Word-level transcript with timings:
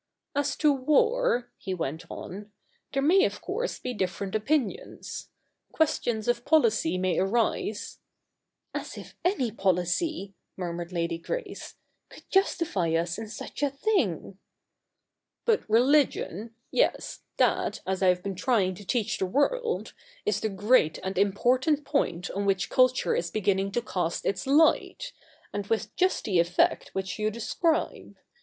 'As 0.35 0.55
to 0.55 0.73
war,' 0.73 1.51
he 1.59 1.75
went 1.75 2.09
on,' 2.09 2.51
there 2.91 3.03
may 3.03 3.23
of 3.23 3.39
course 3.39 3.77
be 3.77 3.93
different 3.93 4.33
opinions. 4.33 5.29
Questions 5.73 6.27
of 6.27 6.43
policy 6.43 6.97
may 6.97 7.19
arise' 7.19 7.99
('As 8.73 8.97
if 8.97 9.13
any 9.23 9.51
policy,' 9.51 10.33
murmured 10.57 10.91
Lady 10.91 11.19
Grace,' 11.19 11.75
could 12.09 12.27
justify 12.31 12.87
us 12.95 13.19
in 13.19 13.29
such 13.29 13.61
a 13.61 13.69
thing 13.69 14.39
I 14.41 14.41
')'but 15.45 15.69
religion— 15.69 16.55
yes, 16.71 17.21
that, 17.37 17.81
as 17.85 18.01
I 18.01 18.07
have 18.07 18.23
been 18.23 18.33
tr)'ing 18.33 18.75
to 18.77 18.83
teach 18.83 19.19
the 19.19 19.27
world, 19.27 19.93
is 20.25 20.39
the 20.39 20.49
great 20.49 20.97
and 21.03 21.15
important 21.15 21.85
point 21.85 22.31
on 22.31 22.47
which 22.47 22.71
culture 22.71 23.15
is 23.15 23.29
beginning 23.29 23.71
to 23.73 23.83
cast 23.83 24.25
its 24.25 24.47
light— 24.47 25.13
and 25.53 25.67
with 25.67 25.95
just 25.95 26.23
the 26.23 26.39
effect 26.39 26.89
which 26.95 27.19
you 27.19 27.29
describe. 27.29 28.15